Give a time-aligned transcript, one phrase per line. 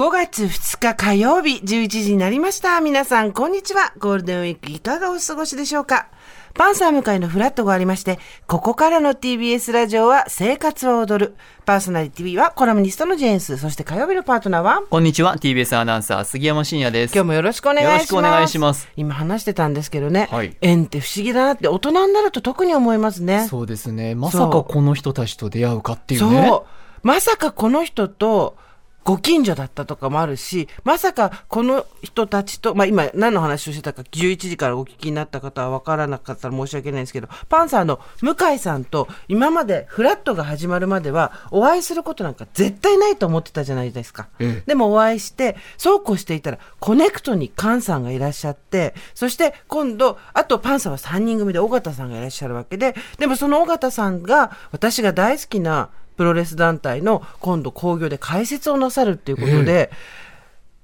[0.00, 2.80] 5月2日火曜日11時になりました。
[2.80, 3.92] 皆さん、こんにちは。
[3.98, 6.08] ゴールデンウィークいかがお過ごしでしょうか？
[6.54, 11.34] パンサー向かいのフラットがありまして、ここからの TBS ラジオは生活は踊る。
[11.66, 13.58] パーソナリティはコラムニストのジェーンス。
[13.58, 14.82] そして火曜日のパートナーは？
[14.88, 17.92] こんにちは TBS アナウンサー杉山真也です今日もよろしくお願いします。
[17.92, 20.28] よろしくお願いします今話してたんですけどね。
[20.30, 23.46] はい縁って不思議だなって大人になると特に思いますね。
[23.48, 26.66] そうですねまさかこの人たちと出会うかっていうねそ
[27.04, 27.06] う。
[27.06, 28.56] まさかこの人と
[29.04, 44.28] ご近所だったとかもあるし、まさかこの人たちと、まあ今何の話をしてたか11時からお聞きになった方は分からなかったら申し訳ないんですけど、パンサーの向井さんと今までフラットが始まるまではお会いすることなんか絶対ないと思ってたじゃないですか。
[44.38, 59.90] ええでもお会いして、そうこうしていたら、コネクトに菅さんがいらっしゃって、そして今度、あとパンサーは3人組で尾形さんがいらっしゃるわけで、でもその尾形さんが、私が大好きなプロレス団体の今度興行で解説をなさるっていうことで、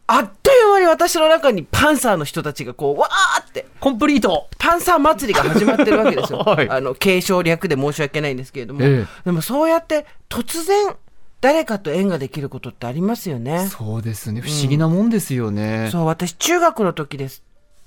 [0.07, 4.49] あっという間に私の中にパンサーの人たちがこう、わーって、コンプリート。
[4.59, 6.39] パンサー祭りが始まってるわけですよ。
[6.47, 6.71] はい。
[6.71, 8.81] あの、継承略で申し訳ないんですけれども。
[8.83, 9.07] ええ。
[9.27, 10.97] でもそうやって突然、
[11.43, 13.69] 誰かと縁ができることってありますよね。
[13.69, 14.41] そうですね。
[14.41, 17.43] 不思議なもんですよね、そう、私、中学の時です。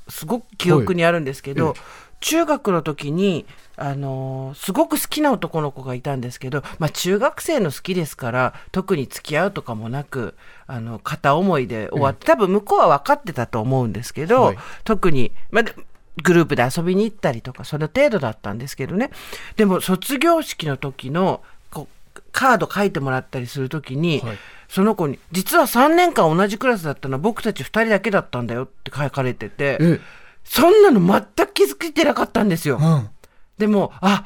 [0.08, 1.76] すごく記憶にあるんですけど、はい
[2.20, 10.36] 中学の時に、あのーすごく好きな男の子がいたんですけど、まあ、中学生の好きですから、特に付き合うとかもなく、
[10.68, 14.58] あの、片思いで終わって、多分向こうは分かってたと思うんですけど、はい。
[14.84, 15.74] 特に、まあ、で
[16.22, 19.12] グループで遊びに行ったりとか、その程度だったんですけどね。
[19.56, 24.38] でも、卒業式の時の、こう、カード書いてもらったりする時に、はい。
[24.68, 30.00] その子に、実は3年間同じクラスだったのは僕たち2人だけだったんだよって書かれてて、え
[30.44, 32.78] そんなの全く気づいてなかったんですよ。
[32.82, 33.10] うん
[33.58, 34.26] でも、あ、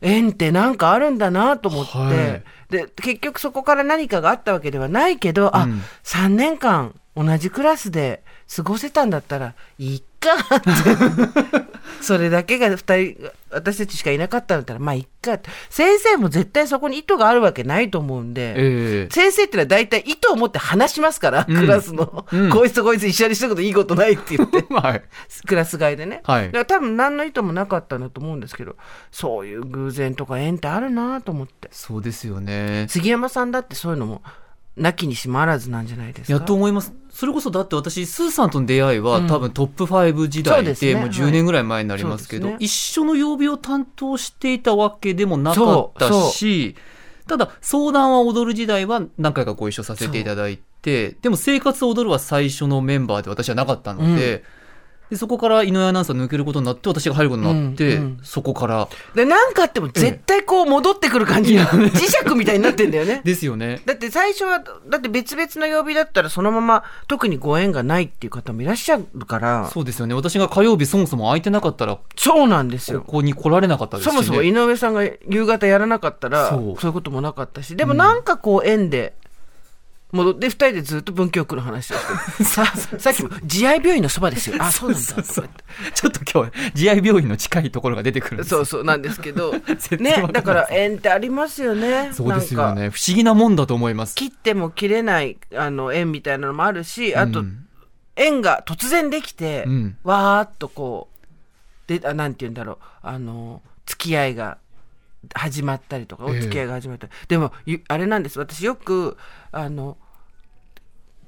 [0.00, 10.68] 縁ってなんかあるんだなと思って、はいで、結局そこから何かがあったわけではないけど、あ、うん3年間同じクラスで過ごせたんだったら、いいかって。
[12.00, 15.12] それだけが2人、私たちしかいなかったんだったら、まあいって。
[15.70, 24.64] 先生も絶対そこに意図があるわけないと思うんで、ええ先生ってのは大体意図を持って話しますから、うんクラスの、うんこいつとこいつ一緒にしたこといいことないって言って。
[24.74, 25.02] はい
[25.46, 26.22] クラス替えでね。
[26.24, 28.76] はいだから多分何の意図もなかったんだと思うんですけど、
[29.10, 31.68] そういう偶然とか縁ってあるなと思って。
[31.70, 34.22] そうですよね杉山さんだってそういうのも、
[34.76, 36.32] なきにしもあらずなんじゃないですか？
[36.32, 36.94] やっと思います。
[37.10, 39.26] それこそだって私スーさんとの出会いは、うん。
[39.26, 40.94] 多分トップ5時代ですね。
[40.94, 42.52] でもう10年ぐらい前になりますけど、はい。
[42.52, 46.74] そうで一緒の曜日を担当していたわけでもなかったし、
[47.26, 54.42] ただ相談は踊る時代は何回かご一緒させていただいて、でも生活を踊るは最初のメンバーで私はなかったので、
[55.12, 63.20] でそこから井上アナウンサー抜けることになって私が入ることになって、うんうんそこからで、なんかあっても絶対こう戻ってくる感じが、 磁石みたいになってんだよね。
[63.24, 63.82] ですよね。
[63.84, 70.14] だって最初は、だって別々の曜日だったらそのまま特にご縁がないっていう方もいらっしゃるから、そうですよね。
[70.14, 73.00] 私が火曜日そもそも空いてなかったら、そうなんですよ。
[73.00, 74.16] ここに来られなかったですし、ね。
[74.16, 79.14] そもそも井上さんが夕方やらなかったら、そういうこともなかったし、でもなんかこう縁で、
[80.12, 84.56] 戻って、二人でずっと文京区の話をして、 ささっきも、慈愛病院のそばですよ。
[84.58, 85.22] あ、そうなんだ。
[85.22, 89.54] ちょっと今日、慈愛病院の近いところが出てくるんですそうそうなんですけど、
[89.98, 92.10] ねだから縁ってありますよね。
[92.12, 92.90] そうですよね。
[92.90, 94.14] 不思議なもんだと思います。
[94.14, 97.66] 切っても切れないあの縁みたいなのもあるし、あと、うん
[98.14, 101.08] 縁が突然できて、うんわーっとこ
[101.88, 104.58] う、で、あなんて言うんだろう、あの、付き合いが
[105.34, 107.12] 始まったりとか、おええ付き合いが始まったり。
[107.28, 108.38] でも、ゆあれなんです。
[108.38, 109.16] 私よく、
[109.50, 109.96] あの、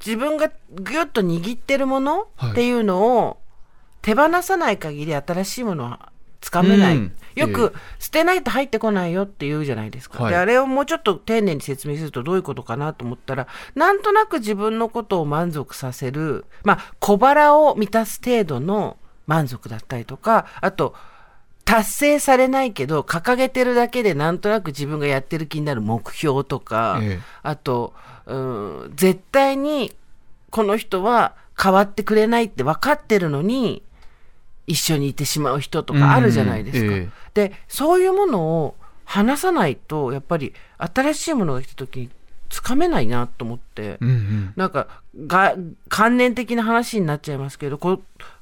[0.04, 2.50] 自分がぎゅっと握ってるものはい。
[2.52, 3.38] っていうのを
[4.02, 6.12] 手放さない限り新しいものは
[6.44, 6.96] つかめない。
[6.96, 7.12] うん。
[7.36, 10.24] よく、え捨てないと入ってこないよって言うじゃないですか。
[10.24, 10.32] はい。
[10.32, 20.94] で、あれをもうちょっと丁寧に説明するとどういうことかなと思ったら、なんとなく自分のことを満足させる、まあ、小腹を満たす程度の満足だったりとか、あと、
[21.64, 27.20] 達成されないけど、掲げてるだけでなんとなく自分がやってる気になる目標とか、ええ。
[27.42, 27.94] あと、
[28.26, 29.94] うん、絶対に
[30.54, 33.82] この人は変わってくれないって分かってるのに、
[34.68, 36.86] 一緒にいてしまう人とかあるじゃないですか。
[36.86, 42.10] うんえで、そういうものを話さないと、やっぱり新しいものが来た時に
[42.50, 44.52] つかめないなと思って、うんうん。
[44.54, 44.86] なんか
[45.26, 45.56] が、
[45.88, 48.00] 観念的な話になっちゃいますけど、こ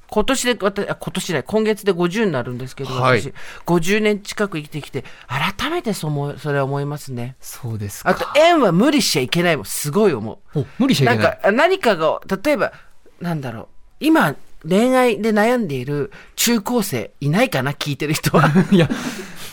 [0.09, 3.33] 今年で、私、あ今年じゃない、今月で50になるんですけど、はい私、
[3.65, 7.35] 50年近く生きてきて、改めてそう思いそれは思いますね。
[7.39, 8.09] そうですか。
[8.09, 10.59] あと、縁は無理しちゃいけないもん、すごい思う。
[10.59, 11.25] お無理しちゃけない。
[11.25, 12.73] ないんか、何かが、例えば、
[13.21, 13.67] なんだろう、
[13.99, 14.35] 今、
[14.67, 18.49] 恋愛で悩んでいる中高生いないかな聞いてる人は。
[18.71, 18.89] いや、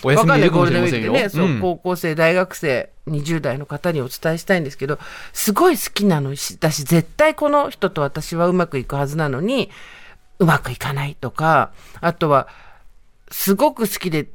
[0.02, 1.12] お休みいるかもしれませんよ。
[1.12, 4.98] わかんないゴールデンウィークでね、そううん高校生、大学生、20代の方にお伝えしたいんですけど、
[5.32, 9.70] すごい好きなのしだし、絶対この人と私はうまくいくはずなのに、
[10.40, 11.70] うまくいかないとか、
[12.00, 12.48] あとは、
[13.30, 14.28] すごく好きで、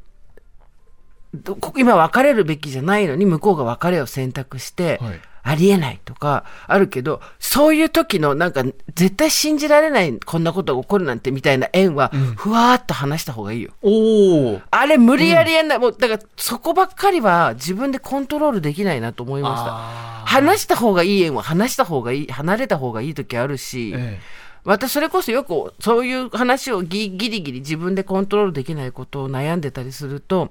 [1.75, 8.63] 今別れるべきじゃないのに向こうが別れを選択して、はいありえないとかあるけど、そういう時のなんか
[8.95, 13.71] 絶対信じられないこんなことが起こるなんてみたいな縁は、ふわーっと話した方がいいよ。
[13.83, 14.61] おお。
[14.71, 15.79] あれ無理やりやんない。
[15.79, 19.67] もうだからそこばっかりは自分でコントロールできないなと思いました。
[19.67, 24.19] あ話した方がいい縁は話した方がいい、離れた方がいい時あるし、ーえ
[24.65, 30.49] 私それこそよくそういう話をギギリギリ自分でコントロールできないことを悩んでたりすると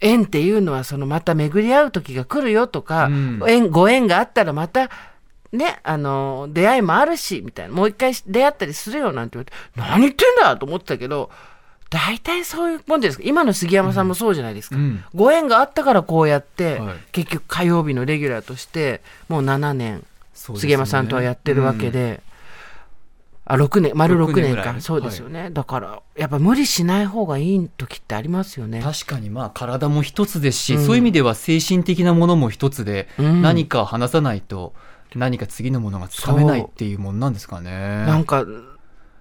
[0.00, 3.42] 縁っていうのはそのまた巡り合う時が来るよとか、うん。
[3.46, 4.90] 縁ご縁があったらまた
[5.52, 7.74] ねあの出会いもあるしみたいな。
[7.74, 11.30] もう一回出会ったりするよなんて言われて何言ってんだと思ってたけど
[11.90, 13.22] 大体そういうもんですか。
[13.26, 15.04] 今の杉山さんもそうじゃないですか、うん。
[15.14, 16.96] ご縁があったからこうやって、はい。
[17.12, 20.02] 結局火曜日のレギュラーとしてもう7年ね。
[20.56, 22.22] 杉山さんとはやってるわけで、
[23.50, 24.80] あ6年丸6 6年か。
[24.80, 28.80] そうですよね、だからやっぱ無理しない方がいい時ってありますよね。
[28.80, 30.86] 確かにまあ体も一つですし、うん。
[30.86, 33.42] そういう意味では精神的なものも一つで、うん。
[33.42, 34.72] 何か話さないと
[35.16, 37.70] 何か次のものがつかめないっていうもんなんですかね。
[38.06, 38.46] なんか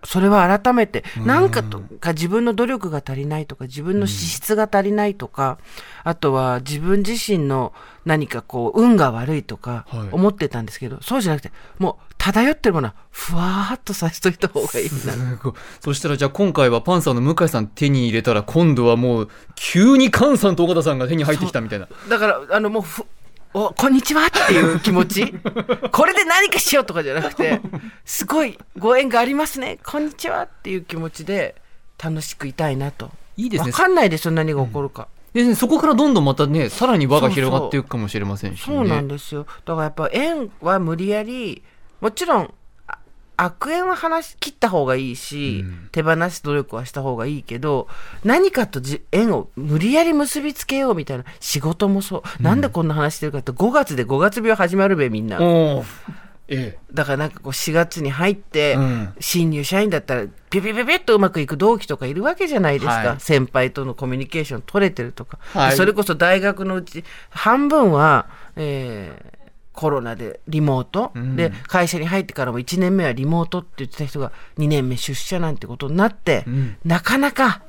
[0.04, 1.26] それは改めてうん。
[1.26, 5.58] 何かとか自分の努力が足りないとか自分の資質が足りないとか、
[6.04, 7.74] あとは自分自身の
[8.06, 10.10] 何かこう運が悪いとかはい。
[10.12, 21.88] 思ってたんですけど、そうじゃなくてもう漂ってるものはふわーっとさせといた方がいいなすごいそしたらじゃあ今回はパンサーの向井さん手に入れたら今度はもう急に菅さんと尾形さんが手に入ってきたみたいな。
[22.10, 23.06] だから、あの、もうふ、
[23.54, 25.34] お、こんにちはっていう気持ち。
[25.92, 27.62] これで何かしようとかじゃなくて、
[28.06, 29.80] すごいご縁がありますね。
[29.84, 31.56] こんにちはっていう気持ちで
[32.02, 33.12] 楽しくいたいなと。
[33.38, 33.78] いいですねわ。
[33.78, 35.08] かんないですよ、何が起こるか。
[35.34, 38.76] でねそこからどんどんまたね、さらに輪が広がっていくかもしれませんし、ね。
[38.76, 39.46] そうなんですよ。
[39.66, 41.64] だからやっぱ縁は無理やり、
[42.02, 42.54] もちろん、
[42.88, 42.98] あ
[43.38, 45.90] 悪縁は話し切った方がいいし、うん。
[45.92, 47.88] 手放す努力はした方がいいけど、
[48.24, 52.44] 何かとじ縁を無理やり結びつけようみたいな仕事もそう。
[52.44, 55.42] なんでこんな話してるかって5月で5月病始まるべみんな。
[55.42, 55.86] おー
[56.52, 59.14] えだからなんかこう4月に入って、うん。
[59.20, 63.20] 新入社員だったらピピピピッとうまくいく同期とかいるわけじゃないですか、はい。
[63.20, 65.78] 先輩とのコミュニケーション取れてるとか、はい。
[65.78, 68.26] それこそ大学のうち半分は、
[68.56, 69.39] えー
[69.80, 71.38] コロナでリモート、うん。
[71.38, 76.76] で会社に入ってからも1年目はリモートって言ってた人が2年目出社なんてことになって、うん。
[76.84, 77.62] なかなか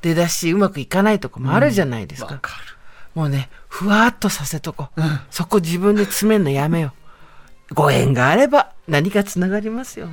[0.00, 2.52] 出だしうまくいかないとかもあるじゃないですか、わか
[3.14, 5.00] もうねふわっとさせとこう、
[5.30, 6.94] そこ自分で詰めるのやめよ
[7.70, 7.74] う。
[7.74, 10.08] ご縁があれば何かつながりますよ